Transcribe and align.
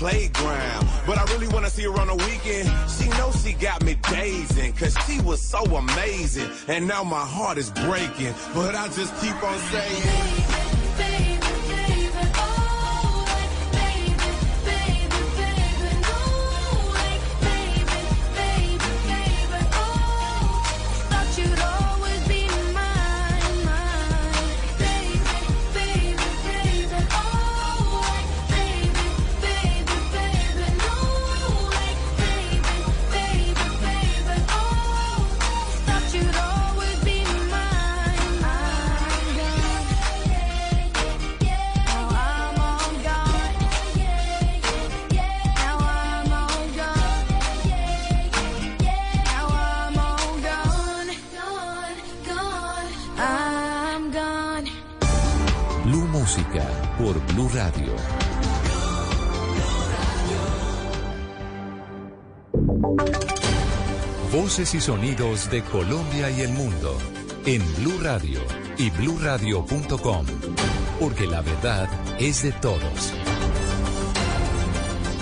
playground. 0.00 0.88
But 1.06 1.18
I 1.18 1.24
really 1.24 1.48
wanna 1.48 1.68
see 1.68 1.82
her 1.82 2.00
on 2.00 2.06
the 2.06 2.14
weekend. 2.14 2.66
She 2.88 3.06
knows 3.18 3.44
she 3.44 3.52
got 3.52 3.84
me 3.84 3.96
dazing, 4.08 4.72
cause 4.72 4.96
she 5.06 5.20
was 5.20 5.42
so 5.42 5.62
amazing. 5.76 6.48
And 6.68 6.88
now 6.88 7.04
my 7.04 7.24
heart 7.36 7.58
is 7.58 7.70
breaking, 7.70 8.34
but 8.54 8.74
I 8.74 8.88
just 8.88 9.12
keep 9.20 9.36
on 9.44 9.58
saying. 9.70 10.59
Y 64.58 64.80
sonidos 64.80 65.48
de 65.48 65.62
Colombia 65.62 66.28
y 66.28 66.40
el 66.40 66.50
mundo 66.50 66.98
en 67.46 67.62
Blue 67.76 67.98
Radio 68.02 68.40
y 68.76 68.90
bluradio.com, 68.90 70.26
porque 70.98 71.26
la 71.28 71.40
verdad 71.40 71.88
es 72.18 72.42
de 72.42 72.50
todos. 72.52 73.12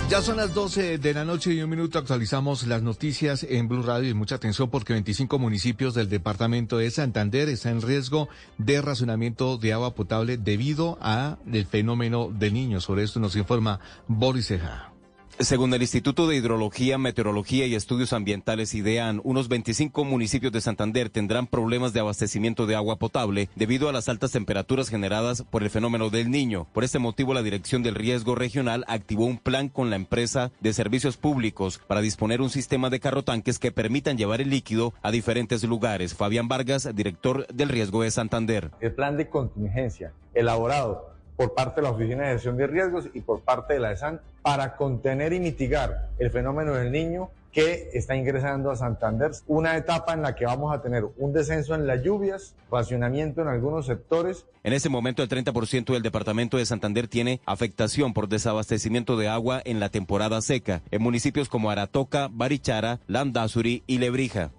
Ya 0.09 0.23
son 0.23 0.39
las 0.39 0.55
12 0.55 0.97
de 0.97 1.15
la 1.15 1.27
noche 1.27 1.53
y 1.53 1.61
un 1.61 1.69
minuto 1.69 1.99
actualizamos 1.99 2.67
las 2.67 2.83
noticias 2.83 3.45
en 3.49 3.69
Blue 3.69 3.83
Radio 3.83 4.09
y 4.09 4.15
mucha 4.15 4.37
atención 4.37 4.71
porque 4.71 4.95
25 4.95 5.39
municipios 5.39 5.93
del 5.93 6.09
departamento 6.09 6.79
de 6.79 6.91
Santander 6.91 7.51
están 7.51 7.77
en 7.77 7.83
riesgo 7.83 8.31
de 8.56 8.81
racionamiento 8.81 9.59
de 9.59 9.75
agua 9.75 9.95
potable 9.95 10.39
debido 10.39 10.97
a 11.03 11.37
el 11.53 11.67
fenómeno 11.67 12.31
del 12.33 12.55
niño. 12.55 12.81
Sobre 12.81 13.05
esto 13.05 13.21
nos 13.21 13.37
informa 13.37 13.79
Boris 14.09 14.47
Ceja. 14.47 14.98
Según 15.41 15.72
el 15.72 15.83
Instituto 15.83 16.27
de 16.27 16.34
Hidrología, 16.34 16.98
Meteorología 16.98 17.64
y 17.67 17.77
Estudios 17.77 18.12
Ambientales 18.12 18.75
IDEAN, 18.75 19.20
unos 19.22 19.47
25 19.47 20.05
municipios 20.05 20.53
de 20.53 20.61
Santander 20.61 21.11
tendrán 21.11 21.47
problemas 21.47 21.92
de 21.92 22.00
abastecimiento 22.00 22.67
de 22.67 22.75
agua 22.75 22.97
potable 22.97 23.48
debido 23.55 23.89
a 23.89 23.92
las 23.92 24.09
altas 24.09 24.33
temperaturas 24.33 24.89
generadas 24.89 25.42
por 25.42 25.62
el 25.62 25.70
fenómeno 25.70 26.11
del 26.11 26.33
niño. 26.33 26.66
Por 26.72 26.83
este 26.83 26.98
motivo, 26.98 27.34
la 27.34 27.44
Dirección 27.44 27.84
del 27.84 27.94
Riesgo 27.94 28.34
Regional 28.34 28.84
activó 28.89 29.27
un 29.27 29.39
plan 29.39 29.69
con 29.69 29.91
la 29.91 29.97
empresa 29.97 30.50
de 30.59 30.72
servicios 30.72 31.16
públicos 31.16 31.81
para 31.86 32.00
disponer 32.00 32.41
un 32.41 32.50
sistema 32.50 32.91
de 32.91 32.98
carrotanques 32.98 33.61
que 33.61 33.70
permitan 33.70 34.19
llevar 34.19 34.41
el 34.41 34.50
líquido 34.50 34.92
a 35.03 35.12
diferentes 35.12 35.62
lugares. 35.62 36.16
Fabián 36.16 36.48
Vargas, 36.48 36.89
director 36.97 37.47
del 37.47 37.69
Riesgo 37.69 38.03
de 38.03 38.11
Santander. 38.11 38.72
El 38.81 38.92
plan 38.92 39.16
de 39.16 39.28
contingencia 39.28 40.12
elaborado 40.34 41.18
por 41.39 41.55
parte 41.55 41.81
de 41.81 41.86
la 41.86 41.92
Oficina 41.92 42.25
de 42.25 42.33
Gestión 42.33 42.56
de 42.56 42.67
Riesgos 42.67 43.08
y 43.14 43.20
por 43.20 43.42
parte 43.42 43.75
de 43.75 43.81
la 43.81 43.92
ESAN 43.92 44.20
para 44.42 44.75
contener 44.75 45.33
y 45.33 45.39
mitigar 45.39 46.08
el 46.19 46.33
fenómeno 46.33 46.75
del 46.75 46.91
niño 46.91 47.31
que 47.53 47.91
está 47.94 48.17
ingresando 48.17 48.72
a 48.72 48.77
Santander. 48.77 49.31
Una 49.47 49.77
etapa 49.77 50.14
en 50.14 50.22
la 50.22 50.34
que 50.34 50.47
vamos 50.47 50.75
a 50.75 50.83
tener 50.83 51.05
un 51.16 51.32
descenso 51.32 51.77
en 51.77 51.87
las 51.87 52.03
lluvias, 52.03 52.56
racionamiento 52.72 53.41
en 53.41 53.48
algunos 53.48 53.87
sectores. 53.87 54.47
En 54.65 54.72
este 54.72 54.88
momento 54.88 55.22
el 55.22 55.28
30% 55.28 55.93
del 55.93 56.03
departamento 56.03 56.56
de 56.56 56.66
Santander 56.66 57.06
tiene 57.06 57.41
afectación 57.47 58.15
por 58.15 58.28
desabastecimiento 58.28 59.16
de 59.16 59.28
agua 59.28 59.62
en 59.65 59.78
la 59.78 59.91
temporada 59.91 60.41
seca, 60.41 60.82
en 60.91 61.03
municipios 61.03 61.48
como 61.48 61.71
Aratoca, 61.71 62.28
Barichara, 62.32 62.98
Landazuri 63.06 63.84
y 63.87 63.98
Lebrija. 63.98 64.50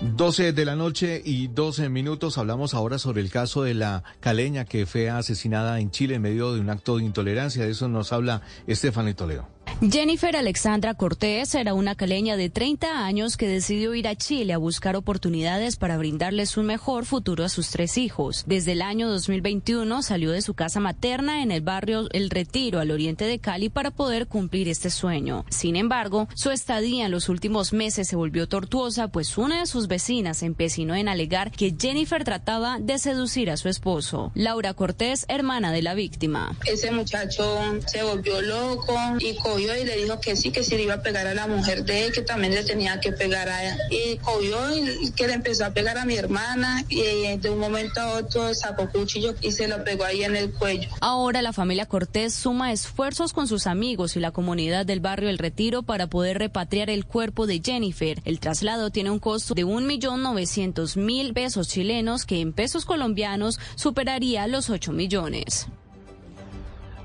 12 0.00 0.54
de 0.54 0.64
la 0.64 0.76
noche 0.76 1.20
y 1.22 1.48
12 1.48 1.90
minutos. 1.90 2.38
Hablamos 2.38 2.72
ahora 2.72 2.98
sobre 2.98 3.20
el 3.20 3.30
caso 3.30 3.64
de 3.64 3.74
la 3.74 4.02
caleña 4.20 4.64
que 4.64 4.86
fue 4.86 5.10
asesinada 5.10 5.78
en 5.78 5.90
Chile 5.90 6.14
en 6.14 6.22
medio 6.22 6.54
de 6.54 6.60
un 6.60 6.70
acto 6.70 6.96
de 6.96 7.04
intolerancia. 7.04 7.64
De 7.64 7.70
eso 7.70 7.86
nos 7.86 8.10
habla 8.10 8.40
Estefany 8.66 9.12
Toledo. 9.12 9.46
Jennifer 9.82 10.36
Alexandra 10.36 10.92
Cortés 10.92 11.54
era 11.54 11.72
una 11.72 11.94
caleña 11.94 12.36
de 12.36 12.50
30 12.50 13.02
años 13.02 13.38
que 13.38 13.48
decidió 13.48 13.94
ir 13.94 14.08
a 14.08 14.14
Chile 14.14 14.52
a 14.52 14.58
buscar 14.58 14.94
oportunidades 14.94 15.76
para 15.76 15.96
brindarles 15.96 16.58
un 16.58 16.66
mejor 16.66 17.06
futuro 17.06 17.44
a 17.44 17.48
sus 17.48 17.70
tres 17.70 17.96
hijos. 17.96 18.44
Desde 18.46 18.72
el 18.72 18.82
año 18.82 19.08
2021 19.08 20.02
salió 20.02 20.32
de 20.32 20.42
su 20.42 20.52
casa 20.52 20.80
materna 20.80 21.42
en 21.42 21.50
el 21.50 21.62
barrio 21.62 22.08
El 22.12 22.28
Retiro, 22.28 22.78
al 22.78 22.90
oriente 22.90 23.24
de 23.24 23.38
Cali, 23.38 23.70
para 23.70 23.90
poder 23.90 24.26
cumplir 24.26 24.68
este 24.68 24.90
sueño. 24.90 25.46
Sin 25.48 25.76
embargo, 25.76 26.28
su 26.34 26.50
estadía 26.50 27.06
en 27.06 27.10
los 27.10 27.30
últimos 27.30 27.72
meses 27.72 28.06
se 28.06 28.16
volvió 28.16 28.46
tortuosa, 28.48 29.08
pues 29.08 29.38
una 29.38 29.60
de 29.60 29.66
sus 29.66 29.88
vecinas 29.88 30.42
empecinó 30.42 30.94
en 30.94 31.08
alegar 31.08 31.50
que 31.52 31.74
Jennifer 31.80 32.22
trataba 32.22 32.78
de 32.80 32.98
seducir 32.98 33.50
a 33.50 33.56
su 33.56 33.70
esposo. 33.70 34.30
Laura 34.34 34.74
Cortés, 34.74 35.24
hermana 35.28 35.72
de 35.72 35.80
la 35.80 35.94
víctima. 35.94 36.54
Ese 36.66 36.90
muchacho 36.90 37.58
se 37.86 38.02
volvió 38.02 38.42
loco 38.42 38.94
y 39.20 39.34
cogió 39.36 39.69
y 39.76 39.84
le 39.84 39.96
dijo 39.96 40.20
que 40.20 40.36
sí, 40.36 40.50
que 40.50 40.62
sí 40.62 40.76
le 40.76 40.84
iba 40.84 40.94
a 40.94 41.02
pegar 41.02 41.26
a 41.26 41.34
la 41.34 41.46
mujer 41.46 41.84
de 41.84 42.06
él, 42.06 42.12
que 42.12 42.22
también 42.22 42.54
le 42.54 42.64
tenía 42.64 43.00
que 43.00 43.12
pegar 43.12 43.48
a 43.48 43.64
ella. 43.64 43.78
Y 43.90 44.16
cogió 44.18 44.58
y 44.76 45.10
que 45.12 45.26
le 45.26 45.34
empezó 45.34 45.64
a 45.64 45.70
pegar 45.70 45.98
a 45.98 46.04
mi 46.04 46.16
hermana 46.16 46.84
y 46.88 47.36
de 47.36 47.50
un 47.50 47.58
momento 47.58 48.00
a 48.00 48.18
otro 48.18 48.54
sacó 48.54 48.88
cuchillo 48.90 49.34
y 49.40 49.52
se 49.52 49.68
lo 49.68 49.82
pegó 49.84 50.04
ahí 50.04 50.24
en 50.24 50.36
el 50.36 50.52
cuello. 50.52 50.88
Ahora 51.00 51.42
la 51.42 51.52
familia 51.52 51.86
Cortés 51.86 52.34
suma 52.34 52.72
esfuerzos 52.72 53.32
con 53.32 53.46
sus 53.48 53.66
amigos 53.66 54.16
y 54.16 54.20
la 54.20 54.30
comunidad 54.30 54.86
del 54.86 55.00
barrio 55.00 55.28
El 55.28 55.38
Retiro 55.38 55.82
para 55.82 56.06
poder 56.06 56.38
repatriar 56.38 56.90
el 56.90 57.06
cuerpo 57.06 57.46
de 57.46 57.60
Jennifer. 57.64 58.20
El 58.24 58.40
traslado 58.40 58.90
tiene 58.90 59.10
un 59.10 59.18
costo 59.18 59.54
de 59.54 59.64
un 59.64 59.86
millón 59.86 60.22
novecientos 60.22 60.96
mil 60.96 61.32
pesos 61.32 61.68
chilenos 61.68 62.24
que 62.24 62.40
en 62.40 62.52
pesos 62.52 62.84
colombianos 62.84 63.58
superaría 63.74 64.46
los 64.46 64.70
8 64.70 64.92
millones. 64.92 65.68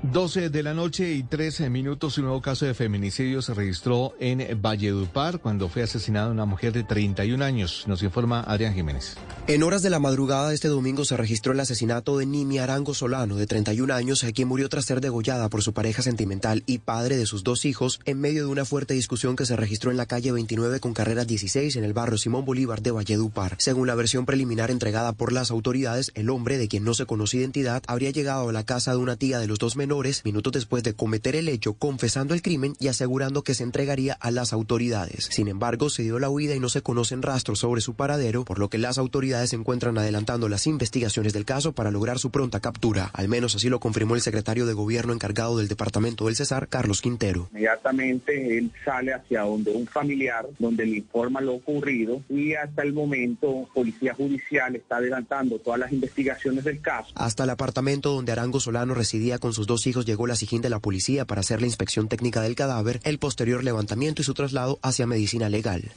12 0.02 0.50
de 0.50 0.62
la 0.62 0.74
noche 0.74 1.12
y 1.12 1.22
13 1.22 1.70
minutos, 1.70 2.18
un 2.18 2.24
nuevo 2.24 2.42
caso 2.42 2.66
de 2.66 2.74
feminicidio 2.74 3.40
se 3.40 3.54
registró 3.54 4.14
en 4.20 4.60
Valledupar 4.60 5.40
cuando 5.40 5.68
fue 5.68 5.82
asesinada 5.82 6.30
una 6.30 6.44
mujer 6.44 6.72
de 6.72 6.84
31 6.84 7.42
años. 7.42 7.84
Nos 7.86 8.02
informa 8.02 8.40
Adrián 8.40 8.74
Jiménez. 8.74 9.16
En 9.46 9.62
horas 9.62 9.82
de 9.82 9.90
la 9.90 9.98
madrugada 9.98 10.50
de 10.50 10.54
este 10.54 10.68
domingo 10.68 11.04
se 11.04 11.16
registró 11.16 11.52
el 11.52 11.60
asesinato 11.60 12.18
de 12.18 12.26
Nimi 12.26 12.58
Arango 12.58 12.94
Solano, 12.94 13.36
de 13.36 13.46
31 13.46 13.94
años, 13.94 14.24
quien 14.34 14.48
murió 14.48 14.68
tras 14.68 14.84
ser 14.84 15.00
degollada 15.00 15.48
por 15.48 15.62
su 15.62 15.72
pareja 15.72 16.02
sentimental 16.02 16.62
y 16.66 16.78
padre 16.78 17.16
de 17.16 17.26
sus 17.26 17.42
dos 17.42 17.64
hijos 17.64 18.00
en 18.04 18.20
medio 18.20 18.44
de 18.44 18.50
una 18.50 18.64
fuerte 18.64 18.94
discusión 18.94 19.34
que 19.34 19.46
se 19.46 19.56
registró 19.56 19.90
en 19.90 19.96
la 19.96 20.06
calle 20.06 20.30
29 20.30 20.78
con 20.78 20.92
carrera 20.92 21.24
16 21.24 21.76
en 21.76 21.84
el 21.84 21.94
barrio 21.94 22.18
Simón 22.18 22.44
Bolívar 22.44 22.82
de 22.82 22.90
Valledupar. 22.90 23.56
Según 23.58 23.86
la 23.86 23.94
versión 23.94 24.26
preliminar 24.26 24.70
entregada 24.70 25.14
por 25.14 25.32
las 25.32 25.50
autoridades, 25.50 26.12
el 26.14 26.28
hombre, 26.28 26.58
de 26.58 26.68
quien 26.68 26.84
no 26.84 26.92
se 26.92 27.06
conoce 27.06 27.38
identidad, 27.38 27.82
habría 27.86 28.10
llegado 28.10 28.48
a 28.48 28.52
la 28.52 28.64
casa 28.64 28.90
de 28.90 28.98
una 28.98 29.16
tía 29.16 29.38
de 29.38 29.46
los 29.46 29.58
dos 29.58 29.74
menores 29.76 29.85
minutos 30.24 30.52
después 30.52 30.82
de 30.82 30.94
cometer 30.94 31.36
el 31.36 31.48
hecho, 31.48 31.74
confesando 31.74 32.34
el 32.34 32.42
crimen 32.42 32.74
y 32.80 32.88
asegurando 32.88 33.42
que 33.42 33.54
se 33.54 33.62
entregaría 33.62 34.14
a 34.14 34.30
las 34.30 34.52
autoridades. 34.52 35.28
Sin 35.30 35.48
embargo, 35.48 35.90
se 35.90 36.02
dio 36.02 36.18
la 36.18 36.28
huida 36.28 36.54
y 36.54 36.60
no 36.60 36.68
se 36.68 36.82
conocen 36.82 37.22
rastros 37.22 37.60
sobre 37.60 37.80
su 37.80 37.94
paradero, 37.94 38.44
por 38.44 38.58
lo 38.58 38.68
que 38.68 38.78
las 38.78 38.98
autoridades 38.98 39.50
se 39.50 39.56
encuentran 39.56 39.98
adelantando 39.98 40.48
las 40.48 40.66
investigaciones 40.66 41.32
del 41.32 41.44
caso 41.44 41.72
para 41.72 41.90
lograr 41.90 42.18
su 42.18 42.30
pronta 42.30 42.60
captura. 42.60 43.10
Al 43.12 43.28
menos 43.28 43.54
así 43.54 43.68
lo 43.68 43.80
confirmó 43.80 44.14
el 44.14 44.20
secretario 44.20 44.66
de 44.66 44.72
gobierno 44.72 45.12
encargado 45.12 45.58
del 45.58 45.68
departamento 45.68 46.26
del 46.26 46.36
Cesar, 46.36 46.68
Carlos 46.68 47.00
Quintero. 47.00 47.48
Inmediatamente 47.52 48.58
él 48.58 48.70
sale 48.84 49.14
hacia 49.14 49.42
donde 49.42 49.70
un 49.72 49.86
familiar, 49.86 50.46
donde 50.58 50.86
le 50.86 50.98
informa 50.98 51.40
lo 51.40 51.54
ocurrido 51.54 52.22
y 52.28 52.54
hasta 52.54 52.82
el 52.82 52.92
momento 52.92 53.68
Policía 53.74 54.14
Judicial 54.14 54.76
está 54.76 54.96
adelantando 54.96 55.58
todas 55.58 55.80
las 55.80 55.92
investigaciones 55.92 56.64
del 56.64 56.80
caso. 56.80 57.12
Hasta 57.14 57.44
el 57.44 57.50
apartamento 57.50 58.12
donde 58.12 58.32
Arango 58.32 58.60
Solano 58.60 58.94
residía 58.94 59.38
con 59.38 59.52
sus 59.52 59.66
dos 59.66 59.75
hijos 59.86 60.06
llegó 60.06 60.26
la 60.26 60.36
SIGIN 60.36 60.62
de 60.62 60.70
la 60.70 60.78
policía 60.78 61.26
para 61.26 61.40
hacer 61.40 61.60
la 61.60 61.66
inspección 61.66 62.08
técnica 62.08 62.40
del 62.40 62.54
cadáver, 62.54 63.00
el 63.02 63.18
posterior 63.18 63.64
levantamiento 63.64 64.22
y 64.22 64.24
su 64.24 64.32
traslado 64.32 64.78
hacia 64.82 65.06
medicina 65.06 65.48
legal. 65.48 65.92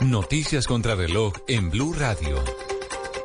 Noticias 0.00 0.66
contra 0.66 0.94
reloj 0.94 1.34
en 1.48 1.70
Blue 1.70 1.92
Radio. 1.92 2.42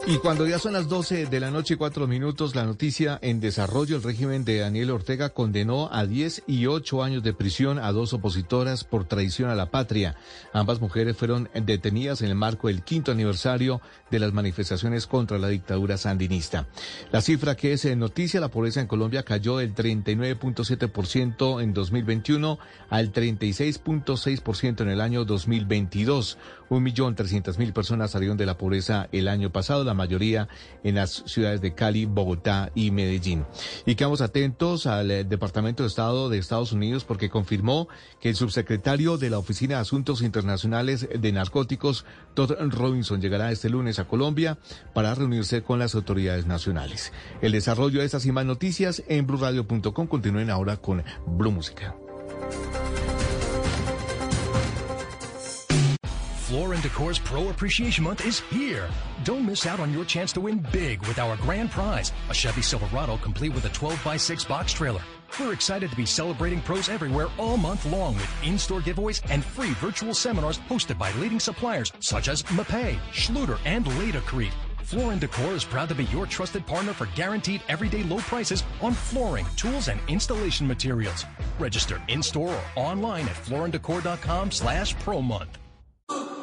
Y 0.08 0.18
cuando 0.18 0.48
ya 0.48 0.58
son 0.58 0.74
las 0.74 0.90
12 0.90 1.28
de 1.28 1.40
la 1.40 1.52
noche 1.52 1.76
y 1.76 1.78
cuatro 1.78 2.08
minutos, 2.08 2.56
la 2.56 2.66
noticia 2.66 3.20
en 3.22 3.40
desarrollo, 3.40 3.98
el 3.98 4.04
régimen 4.04 4.44
de 4.44 4.58
Daniel 4.58 4.90
Ortega 4.90 5.30
condenó 5.30 5.90
a 5.94 6.08
10 6.08 6.44
y 6.48 6.66
8 6.66 7.04
años 7.04 7.22
de 7.22 7.36
prisión 7.36 7.78
a 7.78 7.92
dos 7.92 8.12
opositoras 8.12 8.84
por 8.84 9.06
traición 9.06 9.52
a 9.52 9.56
la 9.56 9.70
patria. 9.70 10.16
Ambas 10.54 10.82
mujeres 10.82 11.16
fueron 11.16 11.50
detenidas 11.54 12.24
en 12.24 12.30
el 12.30 12.36
marco 12.36 12.68
del 12.68 12.82
quinto 12.82 13.12
aniversario 13.12 13.80
de 14.10 14.18
las 14.18 14.34
manifestaciones 14.34 15.06
contra 15.06 15.38
la 15.38 15.50
dictadura 15.50 15.98
sandinista. 15.98 16.68
La 17.12 17.22
cifra 17.22 17.56
que 17.56 17.74
es 17.74 17.86
en 17.86 18.00
noticia, 18.00 18.42
la 18.42 18.50
pobreza 18.50 18.82
en 18.82 18.88
Colombia 18.88 19.22
cayó 19.22 19.58
del 19.58 19.76
39.7% 19.76 21.62
en 21.62 21.74
2021 21.76 22.58
al 22.90 23.14
36.6% 23.14 24.82
en 24.82 24.90
el 24.90 25.00
año 25.00 25.26
2022. 25.26 26.40
Un 26.72 26.84
millón 26.84 27.16
trescientas 27.16 27.58
mil 27.58 27.74
personas 27.74 28.12
salieron 28.12 28.38
de 28.38 28.46
la 28.46 28.58
pobreza 28.58 29.10
el 29.12 29.28
año 29.28 29.52
pasado, 29.52 29.84
la 29.84 29.94
mayoría 29.94 30.48
en 30.86 30.96
las 30.96 31.24
ciudades 31.26 31.60
de 31.60 31.74
Cali, 31.76 32.06
Bogotá 32.06 32.72
y 32.76 32.92
Medellín. 32.92 33.46
Y 33.86 33.96
quedamos 33.96 34.22
atentos 34.22 34.88
al 34.88 35.12
eh, 35.12 35.26
Departamento 35.26 35.84
de 35.84 35.88
Estado 35.88 36.30
de 36.30 36.38
Estados 36.38 36.72
Unidos 36.72 37.04
porque 37.04 37.30
confirmó 37.30 37.90
que 38.22 38.30
el 38.30 38.38
subsecretario 38.38 39.18
de 39.18 39.30
la 39.30 39.38
Oficina 39.38 39.76
de 39.76 39.82
Asuntos 39.82 40.22
Internacionales 40.22 41.10
de 41.14 41.32
Narcóticos, 41.34 42.06
Todd 42.36 42.54
Robinson, 42.70 43.20
llegará 43.20 43.52
este 43.52 43.70
lunes 43.70 44.00
a 44.00 44.08
Colombia 44.08 44.58
para 44.94 45.14
reunirse 45.14 45.64
con 45.64 45.78
las 45.78 45.94
autoridades 45.94 46.46
nacionales. 46.46 47.12
El 47.42 47.52
desarrollo 47.52 48.00
de 48.00 48.06
estas 48.06 48.26
y 48.26 48.32
más 48.32 48.46
noticias 48.46 49.04
en 49.10 49.28
blurradio.com. 49.28 50.08
Continúen 50.08 50.50
ahora 50.50 50.78
con 50.78 51.04
Blue 51.28 51.52
Música. 51.52 51.94
Floor 56.52 56.76
& 56.76 56.82
Decor's 56.82 57.18
Pro 57.18 57.48
Appreciation 57.48 58.04
Month 58.04 58.26
is 58.26 58.42
here. 58.42 58.90
Don't 59.24 59.46
miss 59.46 59.66
out 59.66 59.80
on 59.80 59.94
your 59.94 60.04
chance 60.04 60.34
to 60.34 60.42
win 60.42 60.58
big 60.74 61.00
with 61.08 61.18
our 61.18 61.38
grand 61.38 61.72
prize, 61.72 62.12
a 62.30 62.34
Chevy 62.34 62.62
Silverado 62.62 63.16
complete 63.16 63.54
with 63.54 63.64
a 63.64 63.70
12x6 63.70 64.50
box 64.50 64.74
trailer. 64.74 65.00
We're 65.40 65.54
excited 65.54 65.90
to 65.90 65.96
be 65.96 66.06
celebrating 66.06 66.60
pros 66.60 66.90
everywhere 66.90 67.28
all 67.40 67.56
month 67.56 67.86
long 67.86 68.16
with 68.16 68.30
in-store 68.44 68.82
giveaways 68.82 69.22
and 69.30 69.46
free 69.46 69.72
virtual 69.76 70.14
seminars 70.14 70.60
hosted 70.68 71.00
by 71.00 71.14
leading 71.14 71.40
suppliers 71.40 71.94
such 72.02 72.28
as 72.28 72.44
Mapei, 72.44 73.00
Schluter, 73.14 73.58
and 73.64 73.86
Laticrete. 73.86 74.52
Floor 74.84 75.16
& 75.16 75.20
Decor 75.20 75.54
is 75.54 75.64
proud 75.64 75.88
to 75.88 75.96
be 75.96 76.04
your 76.06 76.26
trusted 76.26 76.68
partner 76.68 76.92
for 76.92 77.06
guaranteed 77.16 77.62
everyday 77.70 78.04
low 78.04 78.18
prices 78.18 78.66
on 78.82 78.92
flooring, 78.92 79.46
tools, 79.56 79.88
and 79.88 80.02
installation 80.10 80.68
materials. 80.68 81.24
Register 81.60 82.02
in-store 82.10 82.54
or 82.54 82.64
online 82.76 83.30
at 83.30 83.38
flooranddecor.com 83.38 84.52
slash 84.52 85.00
pro 85.00 85.22
month. 85.22 85.58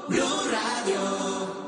Blue 0.09 0.51
Radio. 0.51 1.68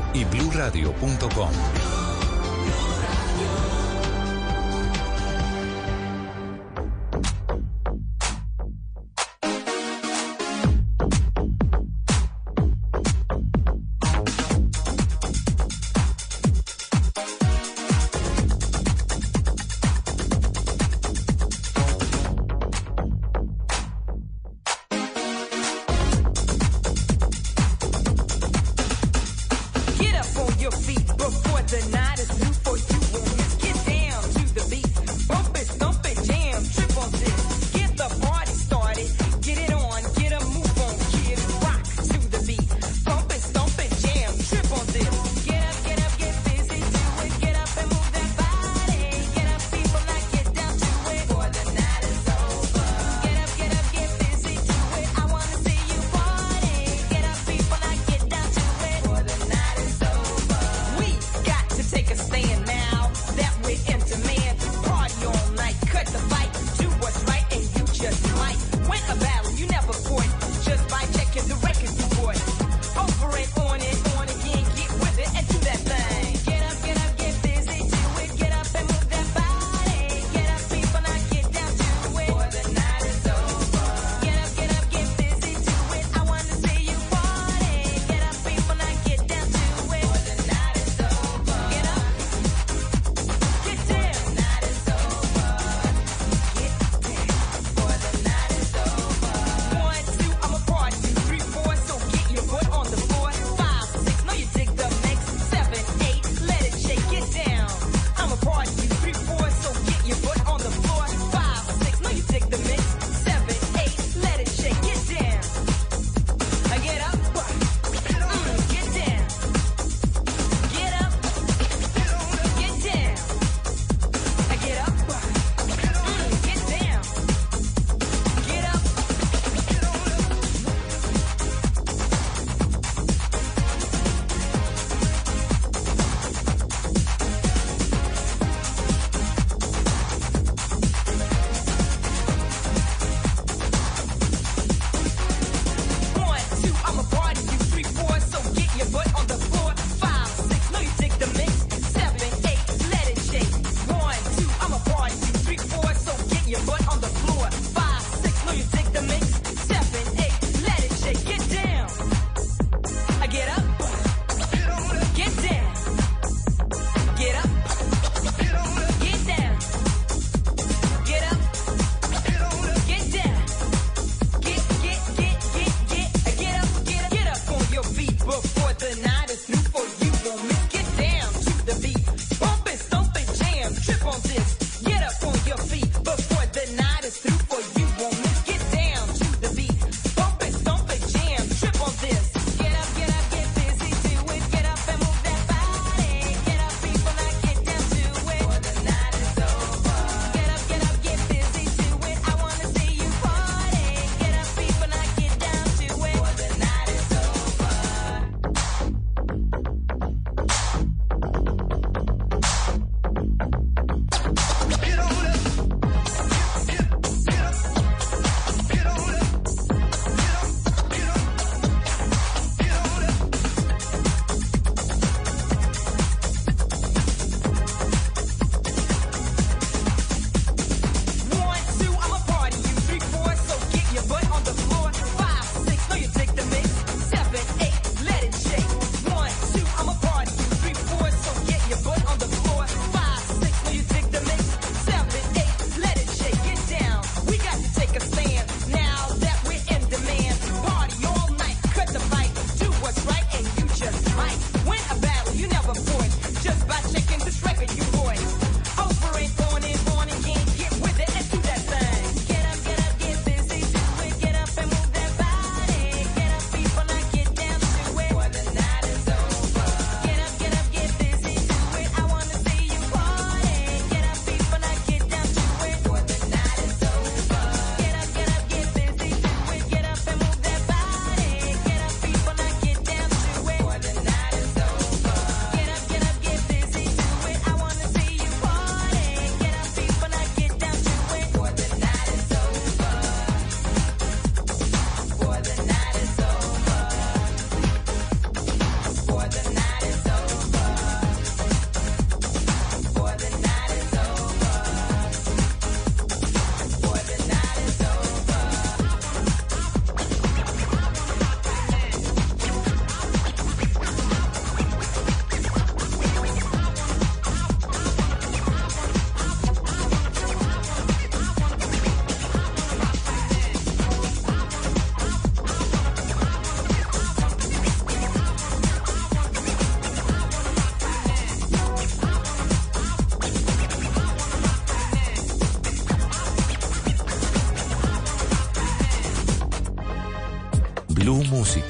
y 0.13 0.25
bluradio.com. 0.25 1.80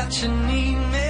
that 0.00 0.22
you 0.22 0.28
need 0.28 0.76
me. 0.92 1.09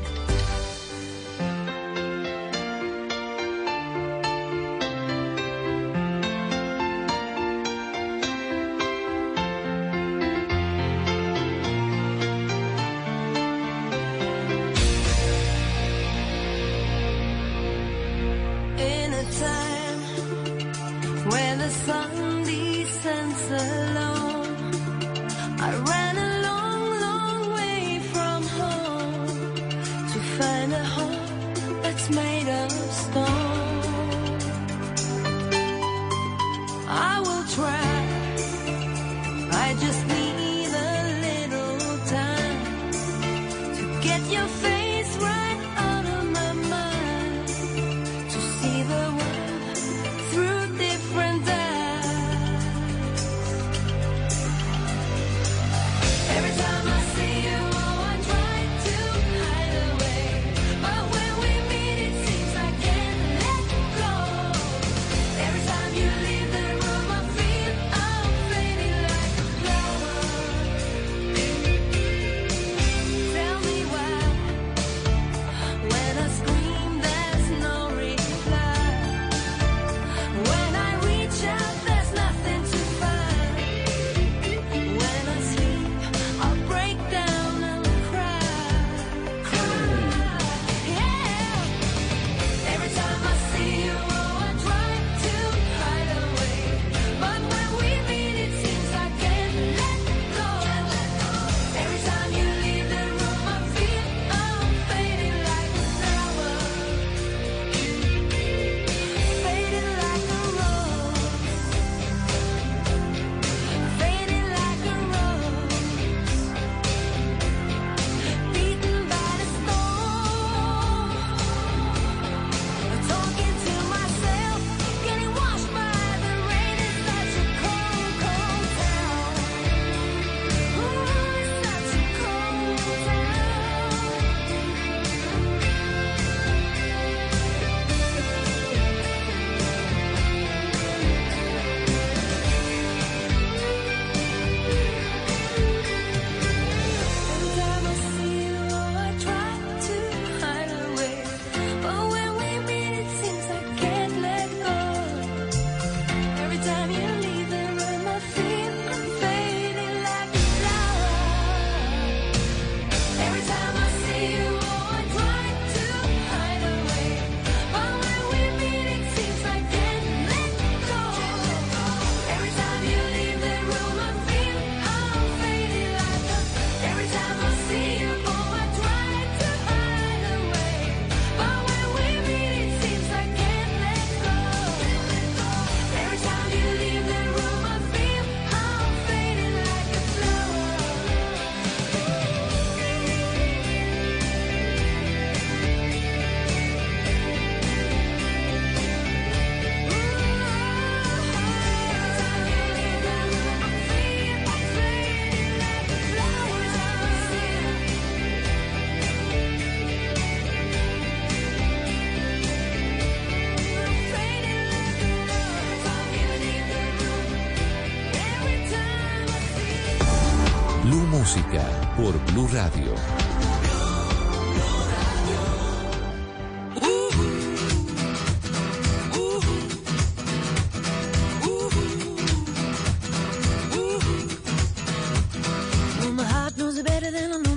por 222.01 222.17
Blue 222.33 222.47
Radio. 222.47 222.95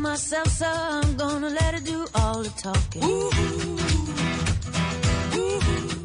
myself, 0.03 0.49
so 0.49 0.67
I'm 0.67 1.17
gonna 1.17 1.49
let 1.49 1.75
her 1.75 1.81
do 1.81 2.07
all 2.15 2.43
the 2.43 2.51
talking. 2.51 3.03
Ooh. 3.03 3.31
Ooh. 5.35 6.05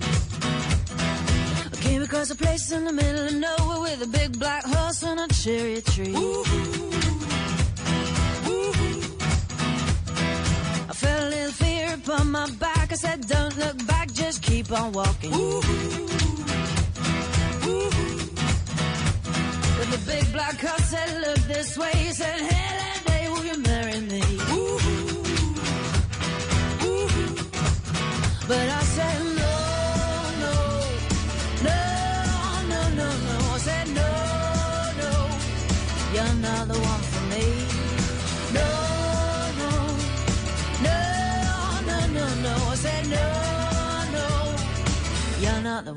I 1.73 1.75
came 1.81 2.01
across 2.01 2.31
a 2.31 2.35
place 2.35 2.71
in 2.71 2.85
the 2.85 2.93
middle 2.93 3.27
of 3.27 3.33
nowhere 3.33 3.81
with 3.81 4.01
a 4.01 4.07
big 4.07 4.39
black 4.39 4.63
horse 4.63 5.03
and 5.03 5.19
a 5.19 5.27
cherry 5.27 5.81
tree. 5.81 6.15
Ooh. 6.15 6.78
walking. 14.89 15.33
Ooh. 15.33 15.78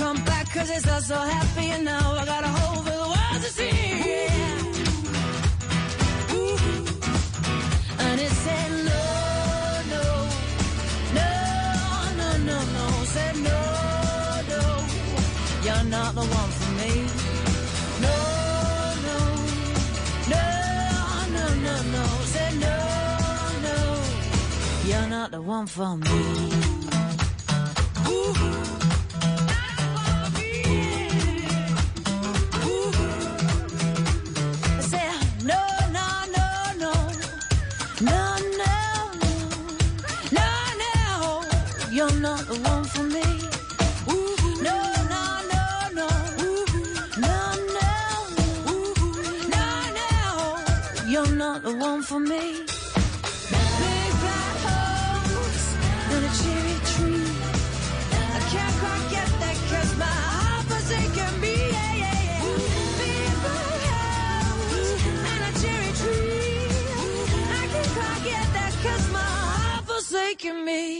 come 0.00 0.24
back 0.24 0.46
cause 0.54 0.70
it's 0.70 0.88
all 0.88 1.02
so 1.02 1.14
happy 1.14 1.66
and 1.74 1.84
now 1.84 2.14
I 2.20 2.24
got 2.24 2.42
a 2.42 2.52
hole 2.58 2.82
for 2.86 2.96
the 3.02 3.08
world 3.14 3.40
to 3.44 3.50
see. 3.58 3.76
Yeah. 4.08 4.64
Ooh. 6.36 6.56
And 8.06 8.16
it 8.26 8.34
said 8.44 8.70
no, 8.90 9.02
no, 9.94 10.04
no, 11.18 11.30
no, 12.20 12.28
no, 12.48 12.58
no, 12.76 12.86
said 13.14 13.36
no, 13.48 13.58
no, 14.52 14.62
you're 15.66 15.86
not 15.96 16.10
the 16.18 16.26
one 16.40 16.50
for 16.58 16.70
me. 16.80 16.92
No, 18.06 18.16
no, 19.08 19.18
no, 20.32 20.44
no, 21.36 21.44
no, 21.66 21.74
no, 21.94 22.04
said 22.34 22.54
no, 22.66 22.76
no, 23.66 23.78
you're 24.88 25.10
not 25.16 25.28
the 25.30 25.42
one 25.42 25.66
for 25.66 25.92
me. 26.04 26.20
Ooh. 28.08 28.79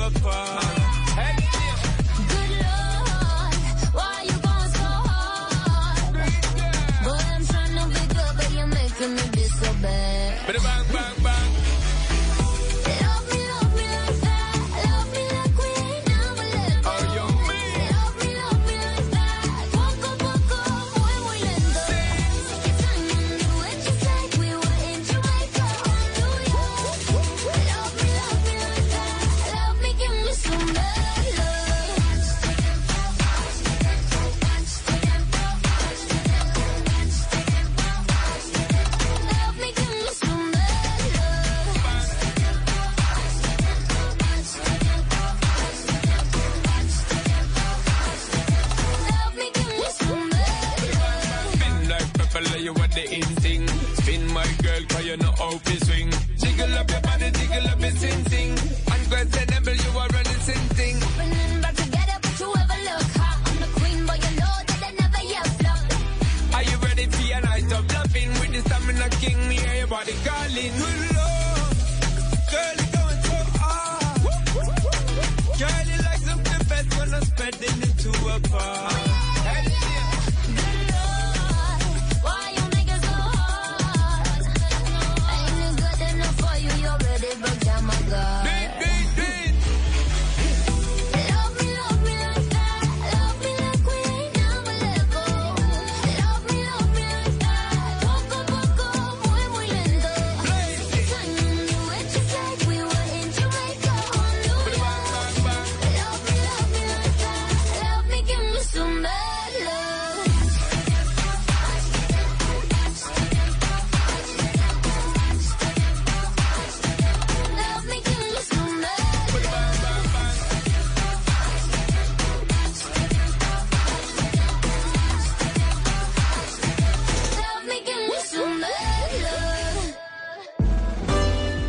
work 0.00 0.16
hard. 0.22 0.89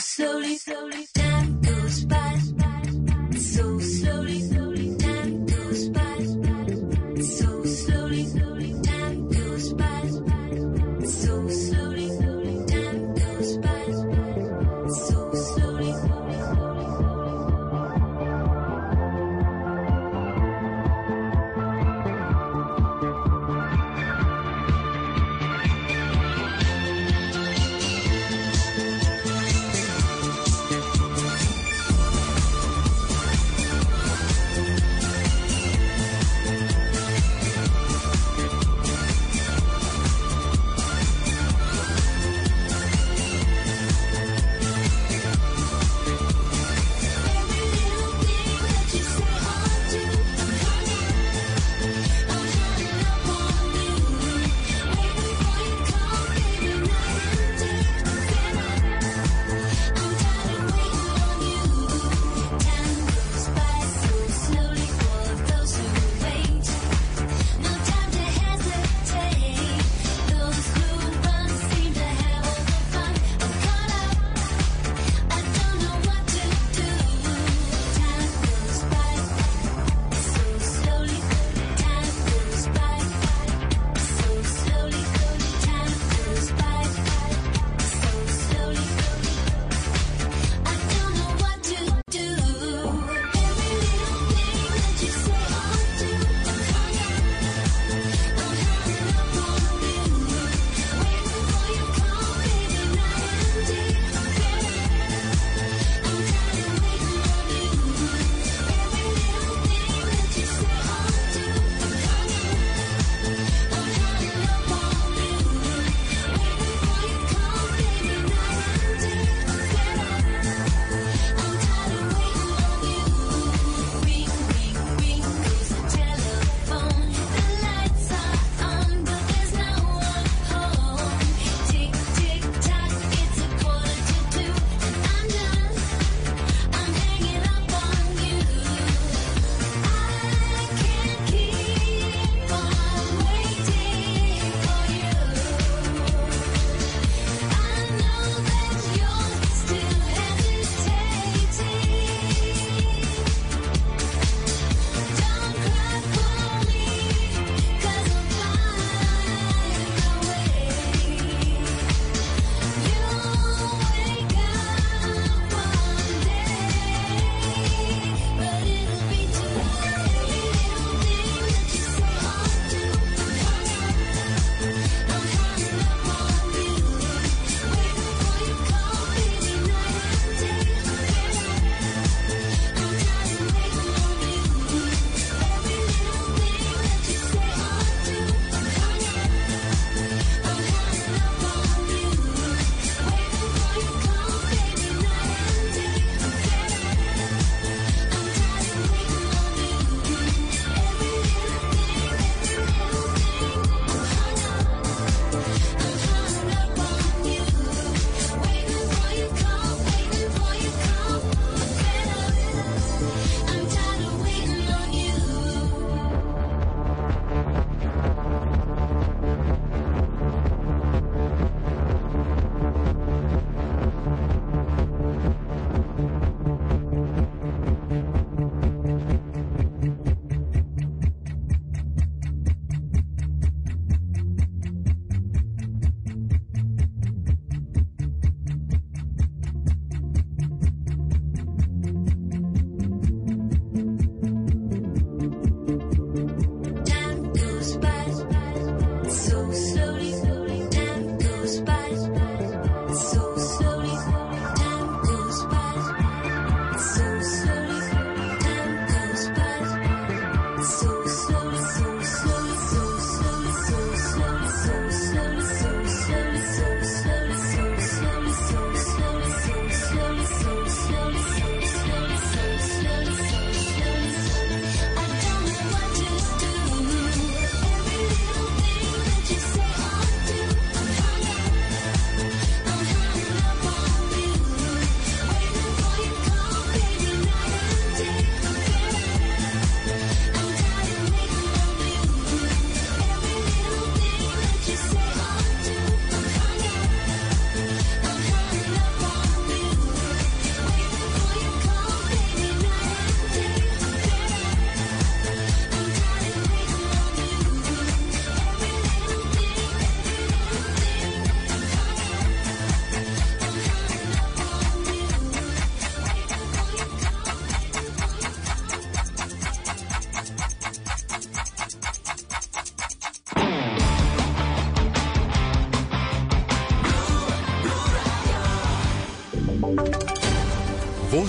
so 0.00 0.29